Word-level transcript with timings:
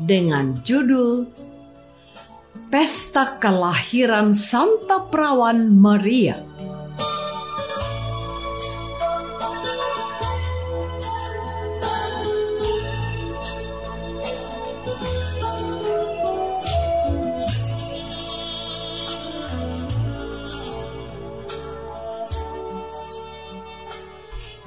dengan 0.00 0.56
judul 0.64 1.28
Pesta 2.72 3.36
Kelahiran 3.36 4.32
Santa 4.32 5.04
Perawan 5.12 5.68
Maria. 5.76 6.52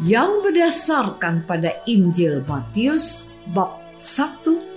yang 0.05 0.45
berdasarkan 0.45 1.49
pada 1.49 1.73
Injil 1.89 2.45
Matius 2.45 3.25
bab 3.49 3.81
1 3.97 4.74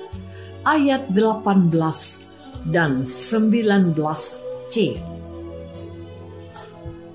ayat 0.68 1.08
18 1.16 1.72
dan 2.68 3.00
19c. 3.08 4.76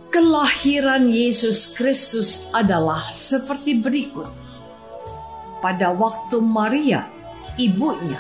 Kelahiran 0.10 1.06
Yesus 1.14 1.70
Kristus 1.78 2.50
adalah 2.50 3.14
seperti 3.14 3.78
berikut. 3.78 4.26
Pada 5.62 5.94
waktu 5.94 6.42
Maria, 6.42 7.06
ibunya, 7.62 8.18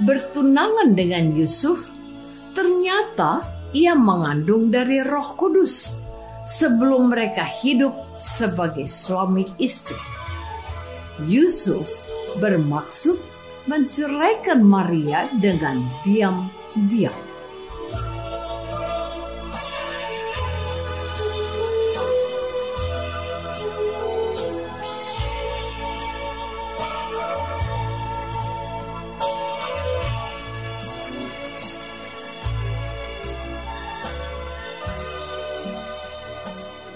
bertunangan 0.00 0.96
dengan 0.96 1.36
Yusuf, 1.36 1.92
ternyata 2.56 3.44
ia 3.76 3.92
mengandung 3.92 4.72
dari 4.72 5.04
Roh 5.04 5.36
Kudus 5.36 6.00
sebelum 6.48 7.12
mereka 7.12 7.44
hidup 7.44 7.92
sebagai 8.20 8.88
suami 8.88 9.44
istri. 9.60 9.96
Yusuf 11.28 11.84
bermaksud 12.40 13.33
menceraikan 13.64 14.60
Maria 14.60 15.24
dengan 15.40 15.80
diam-diam. 16.04 17.16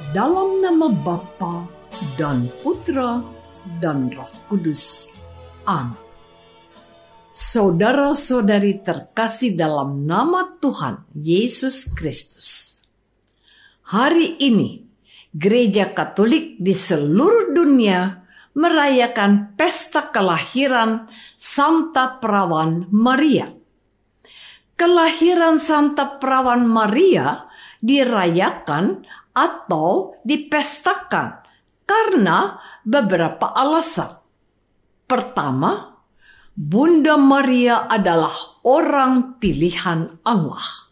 Dalam 0.08 0.64
nama 0.64 0.88
Bapa 0.90 1.68
dan 2.18 2.50
Putra 2.64 3.22
dan 3.78 4.10
Roh 4.10 4.32
Kudus. 4.50 5.14
Amin. 5.68 6.07
Saudara-saudari 7.38 8.82
terkasih 8.82 9.54
dalam 9.54 10.10
nama 10.10 10.58
Tuhan 10.58 11.06
Yesus 11.14 11.86
Kristus. 11.94 12.82
Hari 13.94 14.42
ini, 14.42 14.82
gereja 15.30 15.86
Katolik 15.94 16.58
di 16.58 16.74
seluruh 16.74 17.54
dunia 17.54 18.26
merayakan 18.58 19.54
pesta 19.54 20.10
kelahiran 20.10 21.06
Santa 21.38 22.18
Perawan 22.18 22.90
Maria. 22.90 23.54
Kelahiran 24.74 25.62
Santa 25.62 26.18
Perawan 26.18 26.66
Maria 26.66 27.46
dirayakan 27.78 29.06
atau 29.30 30.18
dipestakan 30.26 31.46
karena 31.86 32.58
beberapa 32.82 33.54
alasan. 33.54 34.18
Pertama, 35.06 35.97
Bunda 36.58 37.14
Maria 37.14 37.86
adalah 37.86 38.34
orang 38.66 39.38
pilihan 39.38 40.18
Allah. 40.26 40.90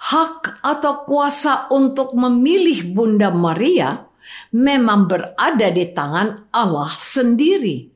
Hak 0.00 0.64
atau 0.64 1.04
kuasa 1.04 1.68
untuk 1.68 2.16
memilih 2.16 2.88
Bunda 2.96 3.28
Maria 3.28 4.08
memang 4.56 5.12
berada 5.12 5.68
di 5.68 5.92
tangan 5.92 6.48
Allah 6.56 6.88
sendiri. 6.88 7.92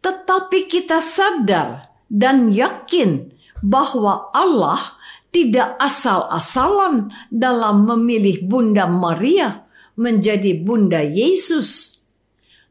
Tetapi 0.00 0.72
kita 0.72 1.04
sadar 1.04 1.92
dan 2.08 2.48
yakin 2.48 3.36
bahwa 3.60 4.32
Allah 4.32 4.96
tidak 5.28 5.76
asal-asalan 5.76 7.12
dalam 7.28 7.84
memilih 7.84 8.40
Bunda 8.48 8.88
Maria 8.88 9.68
menjadi 10.00 10.64
Bunda 10.64 11.04
Yesus. 11.04 11.99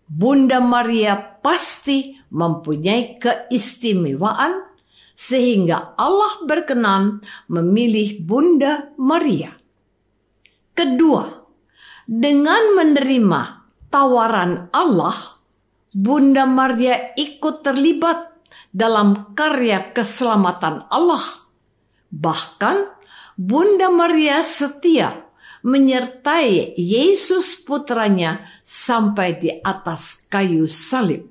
Bunda 0.09 0.57
Maria 0.57 1.13
pasti 1.21 2.17
mempunyai 2.33 3.21
keistimewaan 3.21 4.65
sehingga 5.13 5.93
Allah 5.93 6.41
berkenan 6.49 7.21
memilih 7.45 8.17
Bunda 8.25 8.89
Maria. 8.97 9.53
Kedua, 10.73 11.29
dengan 12.09 12.73
menerima 12.73 13.41
tawaran 13.93 14.73
Allah, 14.73 15.37
Bunda 15.93 16.49
Maria 16.49 17.13
ikut 17.13 17.61
terlibat 17.61 18.33
dalam 18.73 19.37
karya 19.37 19.93
keselamatan 19.93 20.89
Allah. 20.89 21.21
Bahkan 22.09 22.77
Bunda 23.37 23.93
Maria 23.93 24.41
setia 24.41 25.28
menyertai 25.63 26.79
Yesus 26.79 27.59
putranya 27.59 28.47
sampai 28.63 29.39
di 29.39 29.49
atas 29.59 30.23
kayu 30.31 30.65
salib. 30.69 31.27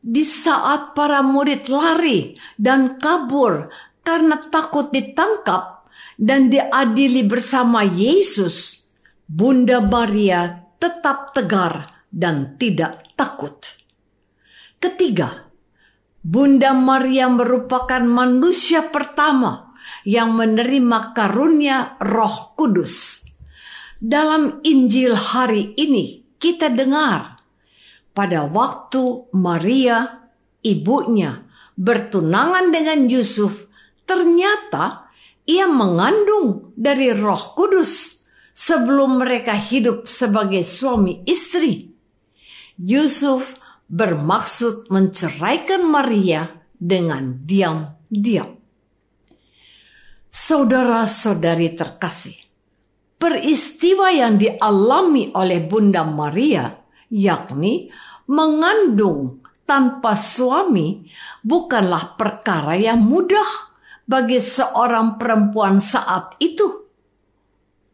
Di 0.00 0.24
saat 0.24 0.96
para 0.96 1.20
murid 1.20 1.68
lari 1.68 2.32
dan 2.56 2.96
kabur 2.96 3.68
karena 4.00 4.48
takut 4.48 4.88
ditangkap 4.88 5.84
dan 6.16 6.48
diadili 6.48 7.20
bersama 7.24 7.84
Yesus, 7.84 8.88
Bunda 9.28 9.84
Maria 9.84 10.64
tetap 10.80 11.36
tegar 11.36 12.04
dan 12.08 12.56
tidak 12.56 13.12
takut. 13.12 13.60
Ketiga, 14.80 15.52
Bunda 16.24 16.72
Maria 16.72 17.28
merupakan 17.28 18.00
manusia 18.00 18.84
pertama 18.88 19.69
yang 20.04 20.36
menerima 20.36 21.12
karunia 21.16 21.96
Roh 22.00 22.56
Kudus. 22.56 23.26
Dalam 24.00 24.64
Injil 24.64 25.12
hari 25.12 25.76
ini, 25.76 26.24
kita 26.40 26.72
dengar 26.72 27.40
pada 28.16 28.48
waktu 28.48 29.28
Maria, 29.36 30.28
ibunya, 30.64 31.44
bertunangan 31.76 32.72
dengan 32.72 33.08
Yusuf, 33.08 33.68
ternyata 34.04 35.08
ia 35.48 35.64
mengandung 35.68 36.72
dari 36.76 37.12
Roh 37.12 37.56
Kudus 37.56 38.24
sebelum 38.52 39.24
mereka 39.24 39.56
hidup 39.56 40.04
sebagai 40.04 40.60
suami 40.64 41.24
istri. 41.24 41.92
Yusuf 42.76 43.56
bermaksud 43.88 44.88
menceraikan 44.92 45.84
Maria 45.84 46.48
dengan 46.76 47.40
diam-diam. 47.44 48.59
Saudara-saudari 50.50 51.78
terkasih, 51.78 52.34
peristiwa 53.22 54.10
yang 54.10 54.34
dialami 54.34 55.30
oleh 55.30 55.62
Bunda 55.62 56.02
Maria, 56.02 56.74
yakni 57.06 57.86
mengandung 58.26 59.46
tanpa 59.62 60.18
suami, 60.18 61.06
bukanlah 61.46 62.18
perkara 62.18 62.74
yang 62.74 62.98
mudah 62.98 63.46
bagi 64.02 64.42
seorang 64.42 65.22
perempuan 65.22 65.78
saat 65.78 66.34
itu. 66.42 66.82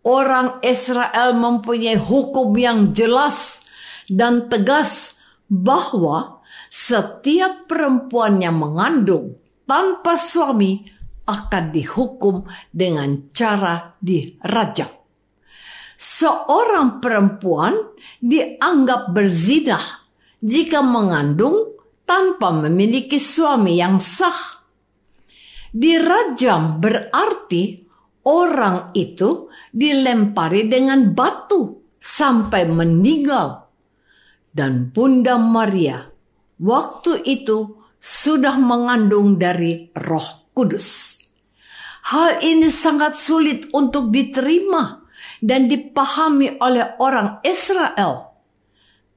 Orang 0.01 0.65
Israel 0.65 1.37
mempunyai 1.37 2.01
hukum 2.01 2.57
yang 2.57 2.97
jelas 2.97 3.61
dan 4.09 4.49
tegas 4.49 5.13
bahwa 5.45 6.41
setiap 6.73 7.69
perempuan 7.69 8.41
yang 8.41 8.57
mengandung 8.57 9.37
tanpa 9.69 10.17
suami 10.17 10.97
akan 11.27 11.65
dihukum 11.75 12.47
dengan 12.71 13.35
cara 13.35 13.99
dirajam. 13.99 14.89
Seorang 15.97 17.03
perempuan 17.03 17.75
dianggap 18.23 19.11
berzina 19.11 20.07
jika 20.39 20.85
mengandung 20.85 21.77
tanpa 22.07 22.55
memiliki 22.55 23.19
suami 23.19 23.81
yang 23.81 23.99
sah. 23.99 24.63
Dirajam 25.75 26.79
berarti 26.79 27.77
orang 28.25 28.95
itu 28.97 29.51
dilempari 29.75 30.71
dengan 30.71 31.13
batu 31.13 31.93
sampai 32.01 32.65
meninggal 32.71 33.67
dan 34.57 34.89
Bunda 34.89 35.37
Maria 35.37 36.09
waktu 36.57 37.21
itu 37.29 37.77
sudah 38.01 38.57
mengandung 38.57 39.37
dari 39.37 39.93
Roh 39.93 40.49
Kudus. 40.57 41.06
Hal 42.07 42.39
ini 42.39 42.71
sangat 42.71 43.19
sulit 43.19 43.67
untuk 43.75 44.15
diterima 44.15 45.03
dan 45.43 45.67
dipahami 45.67 46.55
oleh 46.63 46.95
orang 47.03 47.43
Israel 47.43 48.31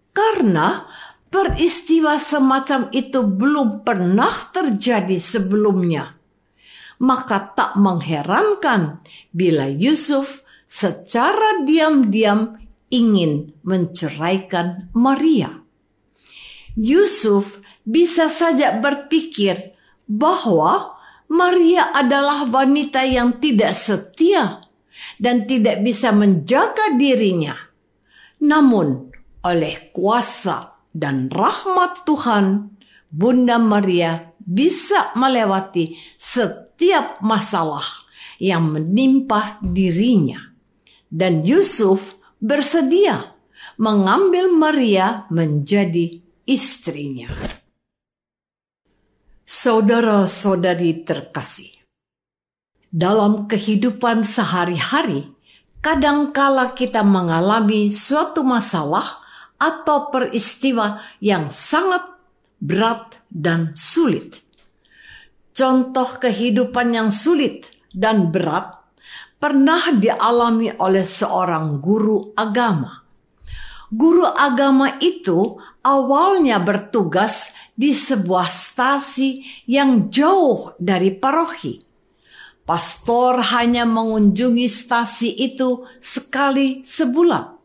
karena 0.09 0.89
peristiwa 1.29 2.17
semacam 2.17 2.89
itu 2.89 3.21
belum 3.21 3.85
pernah 3.85 4.49
terjadi 4.49 5.15
sebelumnya. 5.21 6.17
Maka 6.99 7.55
tak 7.55 7.79
mengherankan 7.79 8.99
bila 9.31 9.69
Yusuf 9.69 10.43
secara 10.67 11.63
diam-diam 11.63 12.59
ingin 12.91 13.55
menceraikan 13.63 14.91
Maria. 14.91 15.61
Yusuf 16.75 17.63
bisa 17.87 18.27
saja 18.27 18.75
berpikir 18.75 19.77
bahwa 20.09 20.98
Maria 21.29 21.93
adalah 21.93 22.49
wanita 22.49 23.05
yang 23.05 23.37
tidak 23.37 23.77
setia 23.77 24.65
dan 25.21 25.45
tidak 25.45 25.85
bisa 25.85 26.09
menjaga 26.09 26.97
dirinya. 26.97 27.53
Namun, 28.41 29.13
oleh 29.45 29.93
kuasa 29.93 30.81
dan 30.89 31.29
rahmat 31.29 32.03
Tuhan, 32.03 32.73
Bunda 33.13 33.61
Maria 33.61 34.33
bisa 34.41 35.13
melewati 35.13 35.93
setiap 36.17 37.21
masalah 37.21 37.85
yang 38.41 38.73
menimpa 38.73 39.61
dirinya. 39.61 40.49
Dan 41.09 41.45
Yusuf 41.45 42.17
bersedia 42.41 43.37
mengambil 43.77 44.49
Maria 44.49 45.29
menjadi 45.29 46.21
istrinya. 46.49 47.29
Saudara-saudari 49.49 51.01
terkasih, 51.01 51.73
dalam 52.93 53.49
kehidupan 53.49 54.21
sehari-hari, 54.21 55.25
kadangkala 55.81 56.77
kita 56.77 57.01
mengalami 57.01 57.89
suatu 57.89 58.45
masalah 58.45 59.25
atau 59.57 60.13
peristiwa 60.13 61.01
yang 61.17 61.49
sangat 61.49 62.05
berat 62.61 63.25
dan 63.25 63.73
sulit. 63.73 64.37
Contoh 65.49 66.21
kehidupan 66.21 66.93
yang 66.93 67.09
sulit 67.09 67.73
dan 67.89 68.29
berat 68.29 68.77
pernah 69.41 69.89
dialami 69.97 70.77
oleh 70.77 71.01
seorang 71.01 71.81
guru 71.81 72.37
agama. 72.37 73.01
Guru 73.89 74.21
agama 74.21 75.01
itu 75.01 75.57
awalnya 75.81 76.61
bertugas 76.61 77.49
di 77.73 77.89
sebuah 77.89 78.45
stasi 78.45 79.41
yang 79.65 80.13
jauh 80.13 80.77
dari 80.77 81.09
paroki. 81.09 81.81
Pastor 82.69 83.41
hanya 83.49 83.89
mengunjungi 83.89 84.69
stasi 84.69 85.33
itu 85.33 85.89
sekali 85.97 86.85
sebulan. 86.85 87.57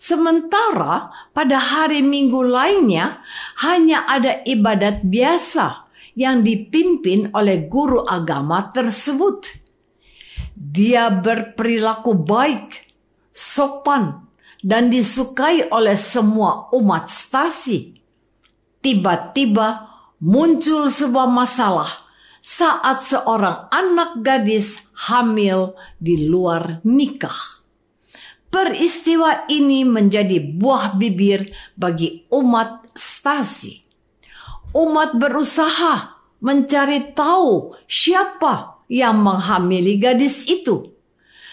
Sementara 0.00 1.12
pada 1.36 1.60
hari 1.60 2.00
minggu 2.00 2.40
lainnya 2.40 3.20
hanya 3.60 4.08
ada 4.08 4.40
ibadat 4.48 5.04
biasa 5.04 5.92
yang 6.16 6.40
dipimpin 6.40 7.28
oleh 7.36 7.68
guru 7.68 8.00
agama 8.08 8.72
tersebut. 8.72 9.60
Dia 10.56 11.12
berperilaku 11.12 12.16
baik, 12.16 12.96
sopan, 13.28 14.29
dan 14.60 14.92
disukai 14.92 15.68
oleh 15.72 15.96
semua 15.96 16.68
umat 16.76 17.08
stasi. 17.08 17.96
Tiba-tiba 18.80 19.88
muncul 20.20 20.88
sebuah 20.88 21.28
masalah 21.28 21.88
saat 22.40 23.04
seorang 23.04 23.68
anak 23.68 24.24
gadis 24.24 24.80
hamil 25.08 25.76
di 26.00 26.28
luar 26.28 26.80
nikah. 26.84 27.60
Peristiwa 28.50 29.46
ini 29.46 29.86
menjadi 29.86 30.42
buah 30.42 30.98
bibir 30.98 31.54
bagi 31.78 32.26
umat 32.34 32.90
stasi. 32.98 33.86
Umat 34.74 35.14
berusaha 35.14 36.18
mencari 36.42 37.14
tahu 37.14 37.78
siapa 37.86 38.82
yang 38.90 39.22
menghamili 39.22 40.00
gadis 40.02 40.50
itu. 40.50 40.90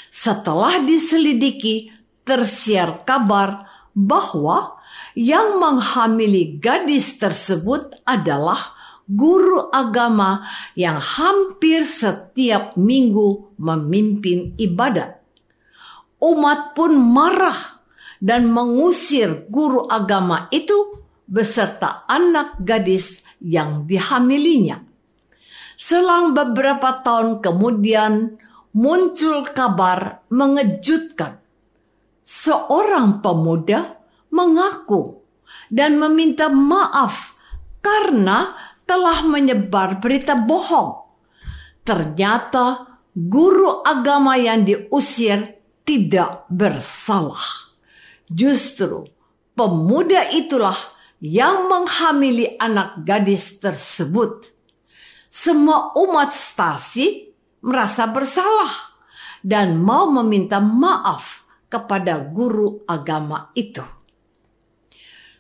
Setelah 0.10 0.82
diselidiki, 0.82 1.94
tersiar 2.28 3.08
kabar 3.08 3.64
bahwa 3.96 4.78
yang 5.16 5.58
menghamili 5.58 6.60
gadis 6.60 7.16
tersebut 7.18 7.96
adalah 8.04 8.76
guru 9.08 9.72
agama 9.72 10.44
yang 10.76 11.00
hampir 11.00 11.88
setiap 11.88 12.76
minggu 12.76 13.56
memimpin 13.56 14.54
ibadat. 14.60 15.24
Umat 16.20 16.76
pun 16.76 16.94
marah 16.94 17.80
dan 18.20 18.52
mengusir 18.52 19.48
guru 19.48 19.88
agama 19.88 20.52
itu 20.52 21.00
beserta 21.24 22.04
anak 22.10 22.60
gadis 22.62 23.24
yang 23.40 23.86
dihamilinya. 23.86 24.82
Selang 25.78 26.34
beberapa 26.34 27.06
tahun 27.06 27.40
kemudian 27.40 28.42
muncul 28.74 29.46
kabar 29.54 30.26
mengejutkan. 30.34 31.38
Seorang 32.28 33.24
pemuda 33.24 34.04
mengaku 34.36 35.24
dan 35.72 35.96
meminta 35.96 36.52
maaf 36.52 37.32
karena 37.80 38.52
telah 38.84 39.24
menyebar 39.24 40.04
berita 40.04 40.36
bohong. 40.36 41.08
Ternyata 41.88 43.00
guru 43.16 43.80
agama 43.80 44.36
yang 44.36 44.68
diusir 44.68 45.56
tidak 45.88 46.44
bersalah. 46.52 47.72
Justru 48.28 49.08
pemuda 49.56 50.28
itulah 50.36 50.76
yang 51.24 51.72
menghamili 51.72 52.60
anak 52.60 53.08
gadis 53.08 53.56
tersebut 53.64 54.52
semua 55.32 55.96
umat 55.96 56.36
stasi 56.36 57.32
merasa 57.64 58.04
bersalah 58.08 59.00
dan 59.44 59.80
mau 59.80 60.12
meminta 60.12 60.60
maaf 60.60 61.47
kepada 61.68 62.20
guru 62.20 62.84
agama 62.88 63.52
itu. 63.56 63.84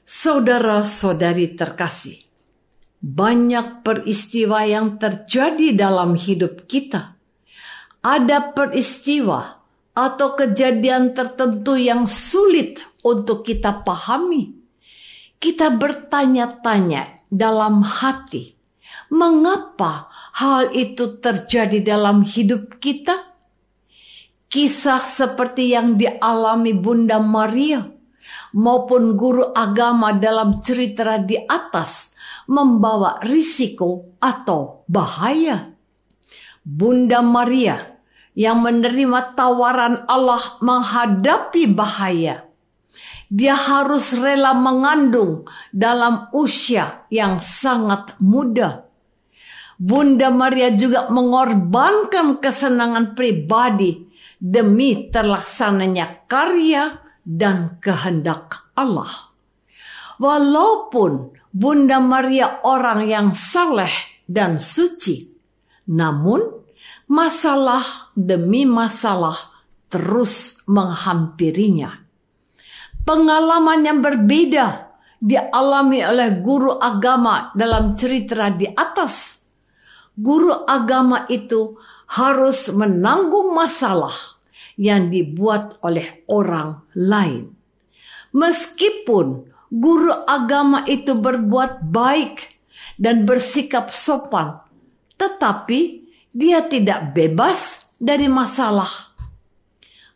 Saudara-saudari 0.07 1.55
terkasih, 1.59 2.23
banyak 3.03 3.83
peristiwa 3.83 4.63
yang 4.63 4.95
terjadi 4.95 5.75
dalam 5.75 6.15
hidup 6.15 6.63
kita. 6.67 7.19
Ada 7.99 8.55
peristiwa 8.55 9.59
atau 9.97 10.37
kejadian 10.37 11.11
tertentu 11.11 11.75
yang 11.75 12.07
sulit 12.07 12.85
untuk 13.03 13.43
kita 13.43 13.83
pahami. 13.83 14.55
Kita 15.37 15.75
bertanya-tanya 15.75 17.27
dalam 17.29 17.83
hati, 17.83 18.57
mengapa 19.11 20.09
hal 20.39 20.73
itu 20.73 21.19
terjadi 21.19 21.83
dalam 21.83 22.23
hidup 22.23 22.79
kita? 22.81 23.36
Kisah 24.47 25.03
seperti 25.03 25.75
yang 25.75 25.99
dialami 25.99 26.71
Bunda 26.71 27.19
Maria 27.19 27.83
maupun 28.55 29.19
guru 29.19 29.51
agama 29.51 30.15
dalam 30.15 30.63
cerita 30.63 31.19
di 31.19 31.35
atas 31.35 32.15
membawa 32.47 33.19
risiko 33.27 34.15
atau 34.23 34.87
bahaya. 34.87 35.75
Bunda 36.63 37.19
Maria 37.19 37.99
yang 38.39 38.63
menerima 38.63 39.35
tawaran 39.35 40.07
Allah 40.07 40.59
menghadapi 40.63 41.67
bahaya. 41.75 42.47
Dia 43.27 43.59
harus 43.59 44.15
rela 44.15 44.55
mengandung 44.55 45.43
dalam 45.75 46.31
usia 46.31 47.03
yang 47.11 47.43
sangat 47.43 48.15
muda. 48.23 48.87
Bunda 49.75 50.31
Maria 50.31 50.71
juga 50.71 51.11
mengorbankan 51.11 52.39
kesenangan 52.39 53.13
pribadi 53.13 54.06
demi 54.37 55.09
terlaksananya 55.09 56.29
karya 56.29 57.01
dan 57.25 57.81
kehendak 57.83 58.71
Allah. 58.77 59.33
Walaupun 60.17 61.37
Bunda 61.53 61.97
Maria 62.01 62.61
orang 62.65 63.05
yang 63.05 63.27
saleh 63.33 63.91
dan 64.25 64.57
suci, 64.61 65.29
namun 65.89 66.41
masalah 67.09 68.13
demi 68.13 68.65
masalah 68.65 69.35
terus 69.87 70.61
menghampirinya. 70.67 72.03
Pengalaman 73.07 73.87
yang 73.87 73.99
berbeda 74.03 74.87
dialami 75.17 76.03
oleh 76.03 76.43
guru 76.43 76.75
agama 76.75 77.55
dalam 77.55 77.95
cerita 77.95 78.51
di 78.51 78.67
atas. 78.67 79.41
Guru 80.17 80.65
agama 80.65 81.29
itu 81.29 81.77
harus 82.07 82.71
menanggung 82.71 83.51
masalah 83.51 84.37
yang 84.79 85.11
dibuat 85.11 85.75
oleh 85.83 86.23
orang 86.29 86.85
lain. 86.95 87.51
Meskipun 88.31 89.49
guru 89.73 90.13
agama 90.27 90.85
itu 90.87 91.17
berbuat 91.17 91.83
baik 91.89 92.61
dan 92.95 93.27
bersikap 93.27 93.91
sopan, 93.91 94.61
tetapi 95.17 96.07
dia 96.31 96.63
tidak 96.69 97.17
bebas 97.17 97.89
dari 97.97 98.29
masalah. 98.29 99.17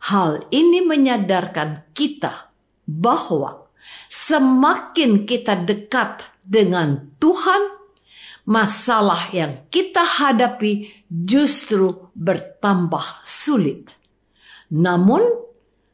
Hal 0.02 0.46
ini 0.50 0.82
menyadarkan 0.82 1.90
kita 1.94 2.50
bahwa 2.86 3.70
semakin 4.10 5.26
kita 5.26 5.58
dekat 5.62 6.26
dengan 6.42 7.10
Tuhan, 7.22 7.81
masalah 8.46 9.30
yang 9.30 9.66
kita 9.70 10.02
hadapi 10.02 10.90
justru 11.08 12.10
bertambah 12.14 13.22
sulit. 13.22 13.94
Namun, 14.72 15.22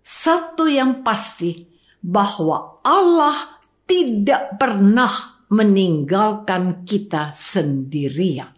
satu 0.02 0.70
yang 0.70 1.04
pasti 1.04 1.68
bahwa 2.00 2.78
Allah 2.82 3.60
tidak 3.84 4.56
pernah 4.60 5.10
meninggalkan 5.48 6.84
kita 6.84 7.32
sendirian. 7.32 8.57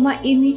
Selama 0.00 0.16
ini 0.24 0.56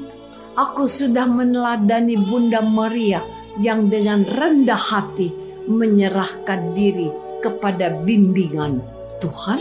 aku 0.55 0.87
sudah 0.87 1.27
meneladani 1.27 2.15
Bunda 2.15 2.63
Maria 2.63 3.19
yang 3.59 3.91
dengan 3.91 4.23
rendah 4.23 4.79
hati 4.79 5.35
menyerahkan 5.67 6.71
diri 6.71 7.11
kepada 7.43 7.91
bimbingan 7.91 8.79
Tuhan? 9.19 9.59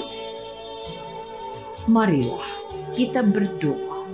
Marilah 1.91 2.47
kita 2.95 3.27
berdoa. 3.27 4.07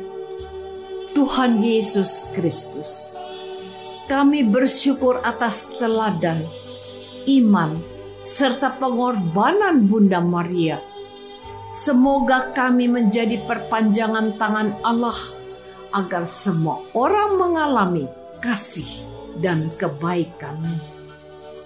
Tuhan 1.12 1.60
Yesus 1.60 2.32
Kristus, 2.32 3.12
kami 4.08 4.48
bersyukur 4.48 5.20
atas 5.20 5.68
teladan, 5.76 6.40
iman, 7.28 7.76
serta 8.24 8.72
pengorbanan 8.80 9.84
Bunda 9.84 10.24
Maria. 10.24 10.80
Semoga 11.76 12.56
kami 12.56 12.88
menjadi 12.88 13.44
perpanjangan 13.44 14.40
tangan 14.40 14.72
Allah 14.80 15.36
agar 15.92 16.28
semua 16.28 16.80
orang 16.92 17.40
mengalami 17.40 18.04
kasih 18.44 18.88
dan 19.40 19.70
kebaikan. 19.78 20.58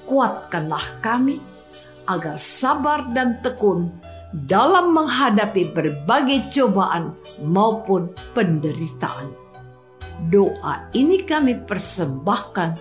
Kuatkanlah 0.07 1.01
kami 1.01 1.41
agar 2.07 2.37
sabar 2.43 3.07
dan 3.15 3.39
tekun 3.41 3.89
dalam 4.33 4.97
menghadapi 4.97 5.73
berbagai 5.77 6.49
cobaan 6.51 7.15
maupun 7.45 8.11
penderitaan. 8.33 9.29
Doa 10.33 10.89
ini 10.95 11.23
kami 11.27 11.67
persembahkan 11.67 12.79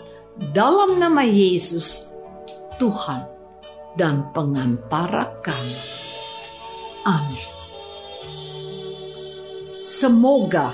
dalam 0.53 1.01
nama 1.01 1.25
Yesus, 1.25 2.07
Tuhan 2.79 3.25
dan 3.99 4.29
pengantara 4.31 5.41
kami. 5.43 5.77
Amin. 7.03 7.49
Semoga 9.81 10.73